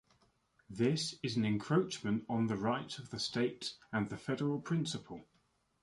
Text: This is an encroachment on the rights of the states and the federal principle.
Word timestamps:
This 0.67 1.19
is 1.21 1.35
an 1.35 1.45
encroachment 1.45 2.25
on 2.27 2.47
the 2.47 2.57
rights 2.57 2.97
of 2.97 3.11
the 3.11 3.19
states 3.19 3.75
and 3.93 4.09
the 4.09 4.17
federal 4.17 4.59
principle. 4.59 5.27